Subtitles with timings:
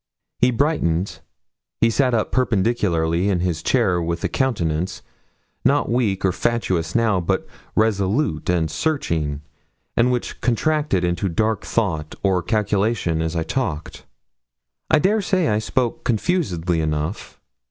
[0.39, 1.19] He brightened;
[1.79, 5.03] he sat up perpendicularly in his chair with a countenance,
[5.63, 9.41] not weak or fatuous now, but resolute and searching,
[9.95, 14.07] and which contracted into dark thought or calculation as I talked.
[14.89, 17.39] I dare say I spoke confusedly enough.